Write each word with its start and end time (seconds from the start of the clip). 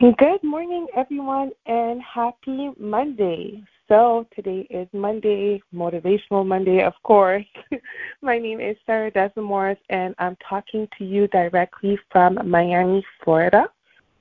Good 0.00 0.44
morning, 0.44 0.86
everyone, 0.94 1.50
and 1.66 2.00
happy 2.00 2.70
Monday. 2.78 3.64
So, 3.88 4.28
today 4.32 4.64
is 4.70 4.86
Monday, 4.92 5.60
Motivational 5.74 6.46
Monday, 6.46 6.84
of 6.84 6.92
course. 7.02 7.44
My 8.22 8.38
name 8.38 8.60
is 8.60 8.76
Sarah 8.86 9.10
Desamores, 9.10 9.76
and 9.90 10.14
I'm 10.20 10.36
talking 10.48 10.86
to 10.98 11.04
you 11.04 11.26
directly 11.26 11.98
from 12.12 12.38
Miami, 12.48 13.04
Florida. 13.24 13.68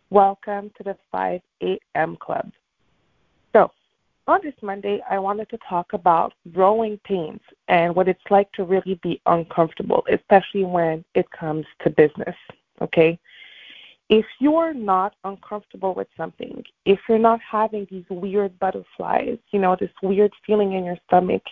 Welcome 0.10 0.72
to 0.78 0.84
the 0.84 0.98
5 1.12 1.42
a.m. 1.62 2.18
Club. 2.20 2.52
So, 3.54 3.70
on 4.26 4.40
this 4.42 4.56
Monday, 4.64 5.04
I 5.08 5.20
wanted 5.20 5.48
to 5.52 5.60
talk 5.70 5.94
about 5.94 6.34
growing 6.54 7.00
pains 7.04 7.42
and 7.68 7.96
what 7.96 8.08
it's 8.08 8.32
like 8.32 8.52
to 8.54 8.64
really 8.64 9.00
be 9.04 9.22
uncomfortable, 9.28 10.04
especially 10.12 10.64
when 10.64 11.06
it 11.14 11.30
comes 11.30 11.68
to 11.84 11.92
business. 11.92 12.36
Okay? 12.82 13.20
If 14.10 14.26
you're 14.40 14.74
not 14.74 15.16
uncomfortable 15.24 15.94
with 15.94 16.08
something, 16.16 16.64
if 16.86 17.00
you're 17.10 17.20
not 17.20 17.40
having 17.42 17.86
these 17.92 18.06
weird 18.10 18.58
butterflies, 18.60 19.38
you 19.52 19.60
know, 19.60 19.76
this 19.78 19.92
weird 20.02 20.32
feeling 20.46 20.74
in 20.74 20.86
your 20.86 20.98
stomach, 21.08 21.44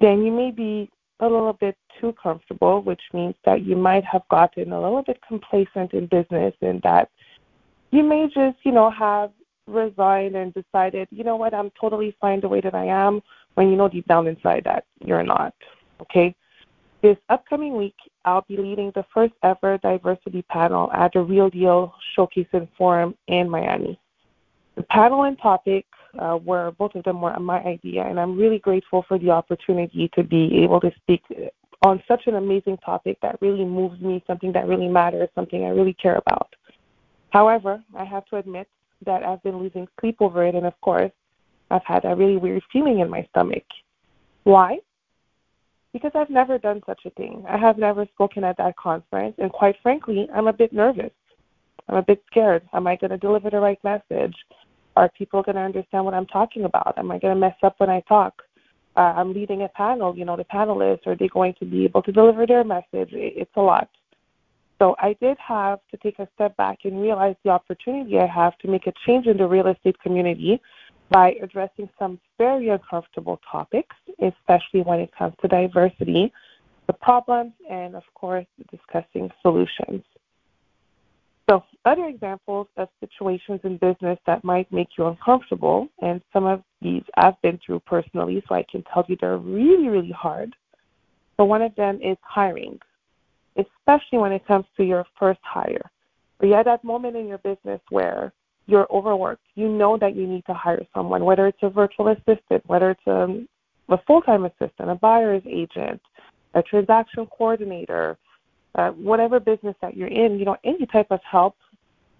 then 0.00 0.24
you 0.24 0.32
may 0.32 0.50
be 0.50 0.90
a 1.20 1.24
little 1.24 1.52
bit 1.52 1.76
too 2.00 2.12
comfortable, 2.20 2.82
which 2.82 3.00
means 3.12 3.34
that 3.44 3.62
you 3.62 3.76
might 3.76 4.04
have 4.04 4.22
gotten 4.28 4.72
a 4.72 4.80
little 4.80 5.02
bit 5.02 5.18
complacent 5.26 5.92
in 5.92 6.06
business 6.06 6.52
and 6.60 6.82
that 6.82 7.10
you 7.92 8.02
may 8.02 8.26
just, 8.26 8.58
you 8.64 8.72
know, 8.72 8.90
have 8.90 9.30
resigned 9.68 10.34
and 10.34 10.52
decided, 10.52 11.06
you 11.10 11.22
know 11.22 11.36
what, 11.36 11.54
I'm 11.54 11.70
totally 11.80 12.16
fine 12.20 12.40
the 12.40 12.48
way 12.48 12.60
that 12.60 12.74
I 12.74 12.86
am 12.86 13.22
when 13.54 13.68
you 13.68 13.76
know 13.76 13.88
deep 13.88 14.06
down 14.08 14.26
inside 14.26 14.62
that 14.64 14.84
you're 15.04 15.22
not. 15.22 15.54
Okay? 16.00 16.34
This 17.04 17.18
upcoming 17.28 17.76
week, 17.76 17.96
I'll 18.24 18.46
be 18.48 18.56
leading 18.56 18.90
the 18.94 19.04
first 19.12 19.34
ever 19.42 19.76
diversity 19.76 20.40
panel 20.40 20.90
at 20.90 21.12
the 21.12 21.20
Real 21.20 21.50
Deal 21.50 21.92
Showcase 22.16 22.46
and 22.54 22.66
Forum 22.78 23.14
in 23.26 23.46
Miami. 23.50 24.00
The 24.76 24.84
panel 24.84 25.24
and 25.24 25.38
topic 25.38 25.84
uh, 26.18 26.38
were 26.42 26.70
both 26.70 26.94
of 26.94 27.04
them 27.04 27.20
were 27.20 27.38
my 27.38 27.62
idea, 27.62 28.06
and 28.06 28.18
I'm 28.18 28.38
really 28.38 28.58
grateful 28.58 29.04
for 29.06 29.18
the 29.18 29.28
opportunity 29.28 30.10
to 30.14 30.22
be 30.22 30.62
able 30.62 30.80
to 30.80 30.90
speak 30.96 31.22
on 31.84 32.02
such 32.08 32.26
an 32.26 32.36
amazing 32.36 32.78
topic 32.78 33.18
that 33.20 33.36
really 33.42 33.66
moves 33.66 34.00
me, 34.00 34.24
something 34.26 34.50
that 34.52 34.66
really 34.66 34.88
matters, 34.88 35.28
something 35.34 35.62
I 35.62 35.68
really 35.68 35.92
care 35.92 36.16
about. 36.26 36.56
However, 37.34 37.84
I 37.94 38.04
have 38.04 38.24
to 38.28 38.36
admit 38.36 38.66
that 39.04 39.22
I've 39.22 39.42
been 39.42 39.58
losing 39.58 39.86
sleep 40.00 40.16
over 40.20 40.46
it, 40.46 40.54
and 40.54 40.64
of 40.64 40.80
course, 40.80 41.12
I've 41.70 41.84
had 41.84 42.06
a 42.06 42.16
really 42.16 42.38
weird 42.38 42.62
feeling 42.72 43.00
in 43.00 43.10
my 43.10 43.28
stomach. 43.30 43.64
Why? 44.44 44.78
Because 45.94 46.10
I've 46.16 46.28
never 46.28 46.58
done 46.58 46.82
such 46.84 47.02
a 47.06 47.10
thing. 47.10 47.44
I 47.48 47.56
have 47.56 47.78
never 47.78 48.04
spoken 48.12 48.42
at 48.42 48.56
that 48.58 48.76
conference, 48.76 49.36
and 49.38 49.50
quite 49.50 49.76
frankly, 49.80 50.28
I'm 50.34 50.48
a 50.48 50.52
bit 50.52 50.72
nervous. 50.72 51.12
I'm 51.88 51.94
a 51.94 52.02
bit 52.02 52.20
scared. 52.26 52.68
Am 52.72 52.88
I 52.88 52.96
going 52.96 53.12
to 53.12 53.16
deliver 53.16 53.48
the 53.48 53.60
right 53.60 53.78
message? 53.84 54.34
Are 54.96 55.08
people 55.16 55.42
going 55.44 55.54
to 55.54 55.62
understand 55.62 56.04
what 56.04 56.12
I'm 56.12 56.26
talking 56.26 56.64
about? 56.64 56.98
Am 56.98 57.12
I 57.12 57.18
going 57.20 57.34
to 57.34 57.40
mess 57.40 57.54
up 57.62 57.76
when 57.78 57.90
I 57.90 58.00
talk? 58.08 58.42
Uh, 58.96 59.14
I'm 59.16 59.32
leading 59.32 59.62
a 59.62 59.68
panel. 59.68 60.16
You 60.16 60.24
know, 60.24 60.36
the 60.36 60.44
panelists 60.44 61.06
are 61.06 61.16
they 61.16 61.28
going 61.28 61.54
to 61.60 61.64
be 61.64 61.84
able 61.84 62.02
to 62.02 62.12
deliver 62.12 62.44
their 62.44 62.64
message? 62.64 63.10
It's 63.12 63.50
a 63.54 63.60
lot. 63.60 63.88
So 64.80 64.96
I 64.98 65.14
did 65.20 65.36
have 65.38 65.78
to 65.92 65.96
take 65.98 66.18
a 66.18 66.28
step 66.34 66.56
back 66.56 66.78
and 66.82 67.00
realize 67.00 67.36
the 67.44 67.50
opportunity 67.50 68.18
I 68.18 68.26
have 68.26 68.58
to 68.58 68.68
make 68.68 68.88
a 68.88 68.92
change 69.06 69.26
in 69.26 69.36
the 69.36 69.46
real 69.46 69.68
estate 69.68 70.00
community 70.00 70.60
by 71.10 71.36
addressing 71.42 71.88
some 71.98 72.18
very 72.38 72.68
uncomfortable 72.68 73.40
topics, 73.50 73.94
especially 74.20 74.82
when 74.82 75.00
it 75.00 75.10
comes 75.16 75.34
to 75.42 75.48
diversity, 75.48 76.32
the 76.86 76.92
problems, 76.92 77.52
and 77.70 77.94
of 77.94 78.02
course, 78.14 78.46
discussing 78.70 79.30
solutions. 79.42 80.02
So, 81.48 81.62
other 81.84 82.06
examples 82.06 82.68
of 82.78 82.88
situations 83.00 83.60
in 83.64 83.76
business 83.76 84.18
that 84.26 84.44
might 84.44 84.70
make 84.72 84.88
you 84.96 85.06
uncomfortable, 85.06 85.88
and 86.00 86.22
some 86.32 86.46
of 86.46 86.62
these 86.80 87.02
I've 87.18 87.40
been 87.42 87.60
through 87.64 87.80
personally, 87.80 88.42
so 88.48 88.54
I 88.54 88.64
can 88.70 88.82
tell 88.92 89.04
you 89.08 89.16
they're 89.20 89.36
really, 89.36 89.88
really 89.88 90.12
hard. 90.12 90.56
So, 91.36 91.44
one 91.44 91.60
of 91.60 91.74
them 91.74 92.00
is 92.02 92.16
hiring, 92.22 92.78
especially 93.56 94.18
when 94.18 94.32
it 94.32 94.46
comes 94.46 94.64
to 94.78 94.84
your 94.84 95.04
first 95.18 95.40
hire. 95.42 95.90
Are 96.40 96.46
you 96.46 96.54
at 96.54 96.64
that 96.64 96.82
moment 96.82 97.16
in 97.16 97.28
your 97.28 97.38
business 97.38 97.80
where 97.90 98.32
you're 98.66 98.86
overworked. 98.90 99.44
You 99.54 99.68
know 99.68 99.96
that 99.98 100.16
you 100.16 100.26
need 100.26 100.44
to 100.46 100.54
hire 100.54 100.84
someone, 100.94 101.24
whether 101.24 101.46
it's 101.46 101.62
a 101.62 101.70
virtual 101.70 102.08
assistant, 102.08 102.64
whether 102.66 102.90
it's 102.90 103.06
a, 103.06 103.44
a 103.88 103.98
full-time 104.06 104.44
assistant, 104.44 104.90
a 104.90 104.94
buyer's 104.94 105.42
agent, 105.46 106.00
a 106.54 106.62
transaction 106.62 107.26
coordinator, 107.26 108.16
uh, 108.76 108.90
whatever 108.90 109.38
business 109.38 109.76
that 109.80 109.96
you're 109.96 110.08
in, 110.08 110.38
you 110.38 110.44
know, 110.44 110.56
any 110.64 110.86
type 110.86 111.08
of 111.10 111.20
help 111.22 111.56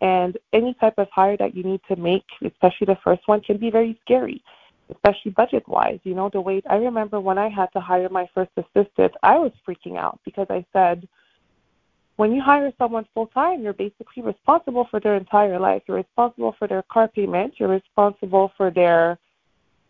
and 0.01 0.37
any 0.53 0.75
type 0.75 0.99
of 0.99 1.09
hire 1.11 1.37
that 1.37 1.55
you 1.57 1.63
need 1.63 1.81
to 1.89 1.97
make, 1.97 2.25
especially 2.45 2.87
the 2.87 2.99
first 3.03 3.23
one, 3.27 3.41
can 3.41 3.57
be 3.57 3.71
very 3.71 3.99
scary, 4.05 4.43
especially 4.91 5.31
budget 5.31 5.67
wise. 5.67 5.99
You 6.05 6.15
know, 6.15 6.29
the 6.29 6.41
way 6.41 6.63
I 6.69 6.77
remember 6.77 7.21
when 7.21 7.39
I 7.39 7.49
had 7.49 7.73
to 7.73 7.81
hire 7.81 8.09
my 8.09 8.29
first 8.35 8.51
assistant, 8.57 9.13
I 9.23 9.39
was 9.39 9.53
freaking 9.67 9.97
out 9.97 10.21
because 10.25 10.47
I 10.51 10.65
said, 10.73 11.09
when 12.17 12.33
you 12.33 12.41
hire 12.41 12.73
someone 12.79 13.07
full 13.13 13.27
time, 13.29 13.63
you're 13.63 13.73
basically 13.73 14.23
responsible 14.23 14.87
for 14.91 15.01
their 15.01 15.17
entire 15.17 15.59
life. 15.59 15.83
You're 15.87 15.97
responsible 15.97 16.55
for 16.59 16.69
their 16.69 16.83
car 16.83 17.09
payment. 17.09 17.55
You're 17.59 17.69
responsible 17.69 18.53
for 18.57 18.71
their 18.71 19.19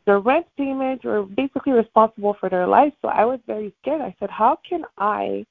their 0.06 0.20
rent 0.20 0.46
payment. 0.56 1.02
You're 1.04 1.22
basically 1.22 1.72
responsible 1.72 2.36
for 2.38 2.48
their 2.48 2.66
life. 2.66 2.92
So 3.00 3.08
I 3.08 3.24
was 3.24 3.40
very 3.46 3.74
scared. 3.80 4.02
I 4.02 4.14
said, 4.20 4.30
how 4.30 4.58
can 4.68 4.84
I 4.98 5.46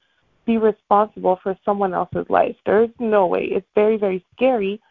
be 0.45 0.57
responsible 0.57 1.39
for 1.41 1.57
someone 1.65 1.93
else's 1.93 2.25
life? 2.29 2.55
There's 2.65 2.89
no 2.99 3.27
way. 3.27 3.45
It's 3.45 3.67
very 3.75 3.97
very 3.97 4.25
scary. 4.35 4.81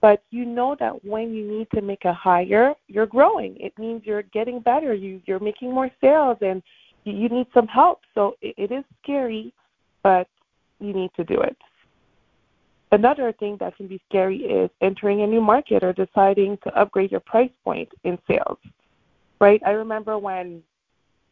But 0.00 0.22
you 0.30 0.44
know 0.44 0.76
that 0.80 1.04
when 1.04 1.32
you 1.32 1.44
need 1.50 1.68
to 1.74 1.80
make 1.80 2.04
a 2.04 2.12
hire, 2.12 2.74
you're 2.88 3.06
growing. 3.06 3.56
It 3.58 3.76
means 3.78 4.02
you're 4.04 4.22
getting 4.22 4.60
better. 4.60 4.94
You 4.94 5.20
you're 5.26 5.40
making 5.40 5.72
more 5.72 5.90
sales 6.00 6.38
and 6.42 6.62
you, 7.04 7.28
need 7.28 7.46
some 7.52 7.66
help. 7.66 8.00
So 8.14 8.36
it, 8.40 8.54
it 8.56 8.72
is 8.72 8.84
scary, 9.02 9.52
but 10.02 10.28
you 10.84 10.92
need 10.92 11.10
to 11.16 11.24
do 11.24 11.40
it. 11.40 11.56
Another 12.92 13.32
thing 13.32 13.56
that 13.58 13.76
can 13.76 13.88
be 13.88 14.00
scary 14.08 14.38
is 14.44 14.70
entering 14.80 15.22
a 15.22 15.26
new 15.26 15.40
market 15.40 15.82
or 15.82 15.92
deciding 15.92 16.58
to 16.58 16.78
upgrade 16.78 17.10
your 17.10 17.20
price 17.20 17.50
point 17.64 17.88
in 18.04 18.18
sales. 18.28 18.58
Right? 19.40 19.60
I 19.66 19.70
remember 19.70 20.16
when 20.16 20.62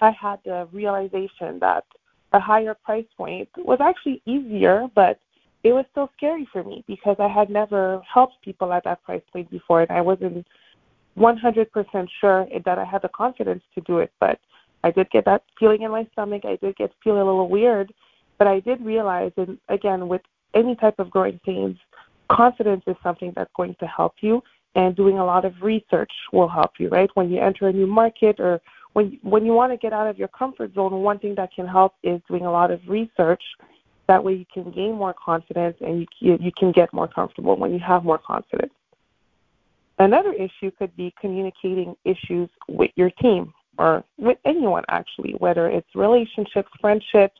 I 0.00 0.10
had 0.10 0.40
the 0.44 0.68
realization 0.72 1.60
that 1.60 1.84
a 2.32 2.40
higher 2.40 2.74
price 2.74 3.06
point 3.16 3.48
was 3.56 3.78
actually 3.80 4.20
easier, 4.26 4.88
but 4.94 5.20
it 5.62 5.72
was 5.72 5.84
still 5.92 6.10
scary 6.16 6.48
for 6.52 6.64
me 6.64 6.82
because 6.88 7.16
I 7.20 7.28
had 7.28 7.48
never 7.48 8.02
helped 8.12 8.42
people 8.42 8.72
at 8.72 8.84
that 8.84 9.04
price 9.04 9.22
point 9.32 9.48
before 9.50 9.82
and 9.82 9.90
I 9.92 10.00
wasn't 10.00 10.44
100% 11.16 12.08
sure 12.20 12.48
that 12.64 12.78
I 12.78 12.84
had 12.84 13.02
the 13.02 13.08
confidence 13.08 13.62
to 13.76 13.80
do 13.82 13.98
it. 13.98 14.10
But 14.18 14.40
I 14.82 14.90
did 14.90 15.10
get 15.10 15.26
that 15.26 15.44
feeling 15.60 15.82
in 15.82 15.90
my 15.90 16.06
stomach. 16.12 16.44
I 16.44 16.56
did 16.56 16.76
get 16.76 16.92
feel 17.04 17.14
a 17.14 17.18
little 17.18 17.48
weird 17.48 17.92
but 18.42 18.50
I 18.50 18.58
did 18.58 18.84
realize, 18.84 19.30
and 19.36 19.56
again, 19.68 20.08
with 20.08 20.22
any 20.52 20.74
type 20.74 20.98
of 20.98 21.10
growing 21.10 21.38
pains, 21.46 21.76
confidence 22.28 22.82
is 22.88 22.96
something 23.00 23.32
that's 23.36 23.52
going 23.56 23.76
to 23.78 23.86
help 23.86 24.14
you, 24.20 24.42
and 24.74 24.96
doing 24.96 25.20
a 25.20 25.24
lot 25.24 25.44
of 25.44 25.54
research 25.62 26.10
will 26.32 26.48
help 26.48 26.72
you, 26.80 26.88
right? 26.88 27.08
When 27.14 27.30
you 27.30 27.40
enter 27.40 27.68
a 27.68 27.72
new 27.72 27.86
market 27.86 28.40
or 28.40 28.60
when 28.94 29.16
when 29.22 29.46
you 29.46 29.52
want 29.52 29.72
to 29.72 29.76
get 29.76 29.92
out 29.92 30.08
of 30.08 30.18
your 30.18 30.26
comfort 30.26 30.74
zone, 30.74 30.92
one 31.04 31.20
thing 31.20 31.36
that 31.36 31.50
can 31.54 31.68
help 31.68 31.94
is 32.02 32.20
doing 32.26 32.44
a 32.44 32.50
lot 32.50 32.72
of 32.72 32.80
research. 32.88 33.44
That 34.08 34.24
way, 34.24 34.32
you 34.32 34.46
can 34.52 34.72
gain 34.72 34.94
more 34.94 35.14
confidence 35.14 35.76
and 35.80 36.00
you 36.00 36.06
you, 36.18 36.36
you 36.40 36.50
can 36.58 36.72
get 36.72 36.92
more 36.92 37.06
comfortable 37.06 37.54
when 37.56 37.72
you 37.72 37.78
have 37.78 38.02
more 38.02 38.18
confidence. 38.18 38.72
Another 40.00 40.32
issue 40.32 40.72
could 40.76 40.96
be 40.96 41.14
communicating 41.20 41.94
issues 42.04 42.50
with 42.66 42.90
your 42.96 43.10
team 43.10 43.54
or 43.78 44.02
with 44.18 44.38
anyone 44.44 44.82
actually, 44.88 45.34
whether 45.38 45.68
it's 45.68 45.94
relationships, 45.94 46.70
friendships, 46.80 47.38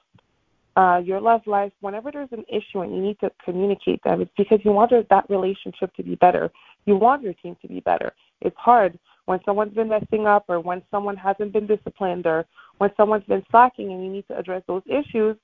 uh, 0.76 1.00
your 1.04 1.20
love 1.20 1.42
life, 1.46 1.72
whenever 1.80 2.10
there's 2.10 2.32
an 2.32 2.44
issue 2.48 2.80
and 2.80 2.94
you 2.94 3.02
need 3.02 3.20
to 3.20 3.30
communicate 3.44 4.02
them, 4.04 4.20
it's 4.20 4.30
because 4.36 4.60
you 4.64 4.72
want 4.72 4.92
that 5.10 5.24
relationship 5.28 5.94
to 5.94 6.02
be 6.02 6.14
better. 6.16 6.50
You 6.86 6.96
want 6.96 7.22
your 7.22 7.34
team 7.34 7.56
to 7.62 7.69
be 7.69 7.80
better. 7.80 8.12
It's 8.40 8.56
hard 8.58 8.98
when 9.26 9.38
someone's 9.44 9.74
been 9.74 9.88
messing 9.88 10.26
up 10.26 10.44
or 10.48 10.60
when 10.60 10.82
someone 10.90 11.16
hasn't 11.16 11.52
been 11.52 11.66
disciplined 11.66 12.26
or 12.26 12.46
when 12.78 12.90
someone's 12.96 13.24
been 13.24 13.44
slacking 13.50 13.92
and 13.92 14.02
you 14.04 14.10
need 14.10 14.26
to 14.28 14.38
address 14.38 14.62
those 14.66 14.82
issues. 14.86 15.36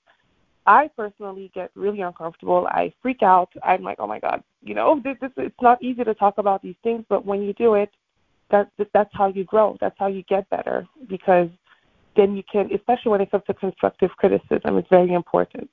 I 0.67 0.91
personally 0.97 1.51
get 1.55 1.71
really 1.75 2.01
uncomfortable. 2.01 2.67
I 2.71 2.93
freak 3.01 3.23
out. 3.23 3.51
I'm 3.63 3.83
like, 3.83 3.99
oh 4.01 4.07
my 4.07 4.19
god, 4.19 4.43
you 4.63 4.75
know, 4.75 5.01
this, 5.03 5.17
this 5.21 5.31
it's 5.37 5.63
not 5.63 5.83
easy 5.83 6.05
to 6.05 6.15
talk 6.15 6.39
about 6.39 6.63
these 6.63 6.75
things, 6.83 7.05
but 7.09 7.25
when 7.25 7.43
you 7.43 7.53
do 7.55 7.75
it, 7.75 7.91
that 8.51 8.71
that's 8.93 9.11
how 9.13 9.29
you 9.29 9.45
grow. 9.45 9.77
That's 9.81 9.97
how 9.99 10.09
you 10.09 10.23
get 10.25 10.49
better 10.51 10.87
because 11.09 11.49
then 12.19 12.37
you 12.37 12.43
can, 12.51 12.69
especially 12.75 13.13
when 13.13 13.21
it 13.21 13.31
comes 13.31 13.45
to 13.47 13.55
constructive 13.55 14.11
criticism, 14.17 14.77
it's 14.77 14.89
very 14.91 15.15
important. 15.15 15.71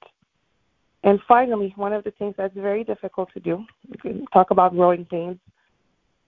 And 1.03 1.19
finally, 1.27 1.73
one 1.75 1.91
of 1.91 2.03
the 2.03 2.11
things 2.11 2.35
that's 2.37 2.53
very 2.53 2.83
difficult 2.83 3.29
to 3.33 3.39
do, 3.39 3.65
talk 4.31 4.51
about 4.51 4.73
growing 4.73 5.05
pains, 5.05 5.39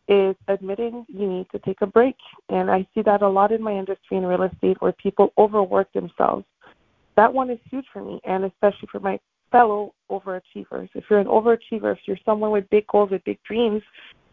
is 0.07 0.35
admitting 0.47 1.05
you 1.07 1.27
need 1.27 1.47
to 1.51 1.59
take 1.59 1.81
a 1.81 1.85
break. 1.85 2.15
And 2.49 2.71
I 2.71 2.87
see 2.95 3.03
that 3.03 3.21
a 3.21 3.29
lot 3.29 3.51
in 3.51 3.61
my 3.61 3.73
industry 3.73 4.17
in 4.17 4.25
real 4.25 4.43
estate 4.43 4.77
where 4.79 4.91
people 4.93 5.33
overwork 5.37 5.93
themselves. 5.93 6.45
That 7.15 7.31
one 7.31 7.51
is 7.51 7.59
huge 7.69 7.85
for 7.93 8.03
me, 8.03 8.19
and 8.25 8.43
especially 8.43 8.87
for 8.91 8.99
my 8.99 9.19
fellow 9.51 9.93
overachievers. 10.09 10.89
If 10.95 11.03
you're 11.09 11.19
an 11.19 11.27
overachiever, 11.27 11.91
if 11.91 11.99
you're 12.05 12.17
someone 12.25 12.51
with 12.51 12.69
big 12.71 12.87
goals, 12.87 13.11
with 13.11 13.23
big 13.23 13.39
dreams, 13.43 13.83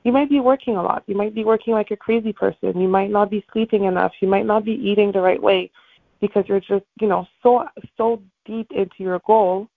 You 0.05 0.12
might 0.12 0.29
be 0.29 0.41
working 0.41 0.77
a 0.77 0.83
lot. 0.83 1.03
You 1.06 1.17
might 1.17 1.35
be 1.35 1.45
working 1.45 1.73
like 1.73 1.91
a 1.91 1.97
crazy 1.97 2.33
person. 2.33 2.79
You 2.79 2.89
might 2.89 3.11
not 3.11 3.31
be 3.31 3.45
sleeping 3.53 3.85
enough. 3.85 4.12
You 4.21 4.29
might 4.29 4.47
not 4.47 4.65
be 4.65 4.73
eating 4.73 5.11
the 5.11 5.21
right 5.21 5.43
way 5.43 5.71
because 6.21 6.45
you're 6.47 6.61
just, 6.61 6.85
you 7.01 7.09
know, 7.09 7.27
so 7.43 7.65
so 7.97 8.23
deep 8.45 8.71
into 8.71 8.97
your 8.99 9.21
goal. 9.27 9.69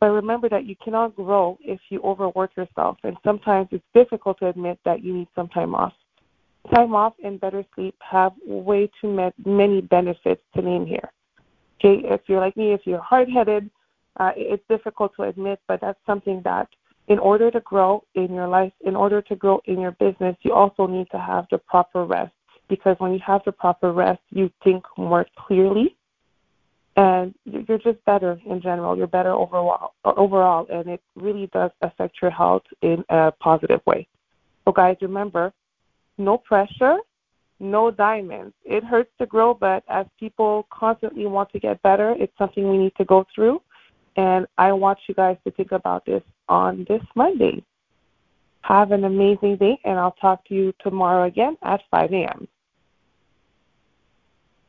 But 0.00 0.10
remember 0.10 0.50
that 0.50 0.66
you 0.66 0.76
cannot 0.84 1.16
grow 1.16 1.58
if 1.62 1.80
you 1.88 2.02
overwork 2.02 2.54
yourself. 2.56 2.98
And 3.04 3.16
sometimes 3.24 3.68
it's 3.70 3.84
difficult 3.94 4.38
to 4.40 4.48
admit 4.48 4.78
that 4.84 5.02
you 5.02 5.14
need 5.14 5.28
some 5.34 5.48
time 5.48 5.74
off. 5.74 5.94
Time 6.74 6.94
off 6.94 7.14
and 7.24 7.40
better 7.40 7.64
sleep 7.74 7.94
have 8.00 8.32
way 8.46 8.90
too 9.00 9.32
many 9.44 9.80
benefits 9.80 10.42
to 10.54 10.62
name 10.62 10.84
here. 10.84 11.10
Okay, 11.80 12.06
if 12.06 12.20
you're 12.26 12.40
like 12.40 12.56
me, 12.56 12.72
if 12.72 12.82
you're 12.84 13.00
hard 13.00 13.30
headed, 13.30 13.70
uh, 14.20 14.32
it's 14.36 14.62
difficult 14.68 15.12
to 15.16 15.24
admit, 15.24 15.60
but 15.68 15.80
that's 15.80 15.98
something 16.06 16.40
that 16.44 16.68
in 17.08 17.18
order 17.18 17.50
to 17.50 17.60
grow 17.60 18.02
in 18.14 18.32
your 18.32 18.48
life, 18.48 18.72
in 18.80 18.96
order 18.96 19.20
to 19.22 19.36
grow 19.36 19.60
in 19.66 19.80
your 19.80 19.92
business, 19.92 20.36
you 20.42 20.52
also 20.52 20.86
need 20.86 21.08
to 21.10 21.18
have 21.18 21.46
the 21.50 21.58
proper 21.58 22.04
rest. 22.04 22.32
Because 22.68 22.96
when 22.98 23.12
you 23.12 23.20
have 23.24 23.42
the 23.44 23.52
proper 23.52 23.92
rest, 23.92 24.20
you 24.30 24.50
think 24.62 24.84
more 24.96 25.26
clearly, 25.36 25.96
and 26.96 27.34
you're 27.44 27.78
just 27.78 28.02
better 28.06 28.40
in 28.46 28.62
general. 28.62 28.96
You're 28.96 29.06
better 29.06 29.32
overall, 29.32 29.92
overall, 30.04 30.66
and 30.72 30.88
it 30.88 31.02
really 31.14 31.48
does 31.48 31.72
affect 31.82 32.22
your 32.22 32.30
health 32.30 32.62
in 32.80 33.04
a 33.10 33.32
positive 33.32 33.80
way. 33.84 34.06
So, 34.64 34.72
guys, 34.72 34.96
remember, 35.02 35.52
no 36.16 36.38
pressure, 36.38 36.98
no 37.60 37.90
diamonds. 37.90 38.54
It 38.64 38.82
hurts 38.82 39.10
to 39.18 39.26
grow, 39.26 39.52
but 39.52 39.82
as 39.88 40.06
people 40.18 40.66
constantly 40.70 41.26
want 41.26 41.50
to 41.52 41.58
get 41.58 41.82
better, 41.82 42.14
it's 42.18 42.32
something 42.38 42.70
we 42.70 42.78
need 42.78 42.94
to 42.96 43.04
go 43.04 43.26
through. 43.34 43.60
And 44.16 44.46
I 44.56 44.72
want 44.72 45.00
you 45.08 45.14
guys 45.14 45.36
to 45.44 45.50
think 45.50 45.72
about 45.72 46.06
this 46.06 46.22
on 46.48 46.84
this 46.88 47.02
Monday. 47.14 47.62
Have 48.62 48.92
an 48.92 49.04
amazing 49.04 49.56
day, 49.56 49.78
and 49.84 49.98
I'll 49.98 50.12
talk 50.12 50.44
to 50.46 50.54
you 50.54 50.72
tomorrow 50.80 51.24
again 51.26 51.56
at 51.62 51.82
5 51.90 52.12
a.m. 52.12 52.48